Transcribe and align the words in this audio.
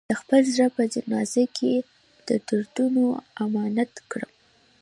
د 0.09 0.11
خپل 0.21 0.41
زړه 0.53 0.67
په 0.75 0.83
جنازه 0.93 1.43
کې 1.57 1.73
د 2.27 2.29
دردونو 2.47 3.03
امامت 3.43 3.93
کړم 4.11 4.31